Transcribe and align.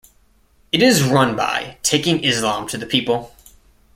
It 0.71 0.81
is 0.81 1.03
run 1.03 1.35
by 1.35 1.77
Taking 1.83 2.23
Islam 2.23 2.67
to 2.69 2.77
the 2.79 2.87
People. 2.87 3.35